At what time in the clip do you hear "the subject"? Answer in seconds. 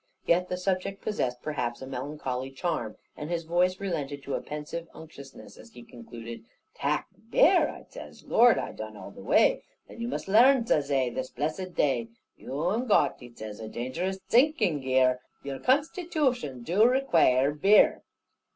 0.49-1.03